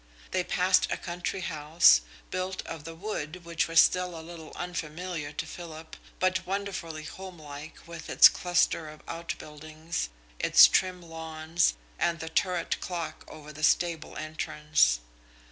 [0.31, 2.01] They passed a country house,
[2.31, 7.77] built of the wood which was still a little unfamiliar to Philip, but wonderfully homelike
[7.87, 10.09] with its cluster of outbuildings,
[10.39, 15.01] its trim lawns, and the turret clock over the stable entrance.